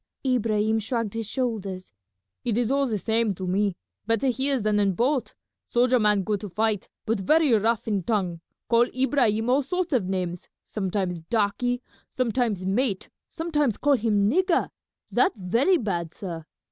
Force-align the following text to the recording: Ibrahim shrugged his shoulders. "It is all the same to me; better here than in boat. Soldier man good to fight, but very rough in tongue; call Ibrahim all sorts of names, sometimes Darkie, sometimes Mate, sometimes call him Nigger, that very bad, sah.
Ibrahim 0.25 0.79
shrugged 0.79 1.13
his 1.13 1.27
shoulders. 1.29 1.93
"It 2.43 2.57
is 2.57 2.71
all 2.71 2.87
the 2.87 2.97
same 2.97 3.35
to 3.35 3.45
me; 3.45 3.75
better 4.07 4.29
here 4.29 4.59
than 4.59 4.79
in 4.79 4.93
boat. 4.93 5.35
Soldier 5.63 5.99
man 5.99 6.23
good 6.23 6.41
to 6.41 6.49
fight, 6.49 6.89
but 7.05 7.19
very 7.19 7.51
rough 7.53 7.87
in 7.87 8.01
tongue; 8.01 8.41
call 8.67 8.85
Ibrahim 8.97 9.47
all 9.47 9.61
sorts 9.61 9.93
of 9.93 10.05
names, 10.09 10.49
sometimes 10.65 11.19
Darkie, 11.19 11.83
sometimes 12.09 12.65
Mate, 12.65 13.09
sometimes 13.29 13.77
call 13.77 13.93
him 13.93 14.27
Nigger, 14.27 14.71
that 15.11 15.33
very 15.37 15.77
bad, 15.77 16.15
sah. 16.15 16.45